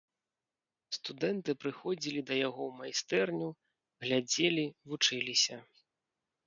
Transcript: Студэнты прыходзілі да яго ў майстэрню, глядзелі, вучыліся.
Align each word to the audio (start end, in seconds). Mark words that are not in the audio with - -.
Студэнты 0.97 1.51
прыходзілі 1.65 2.21
да 2.31 2.39
яго 2.47 2.61
ў 2.71 2.81
майстэрню, 2.81 3.49
глядзелі, 4.07 4.65
вучыліся. 4.93 5.57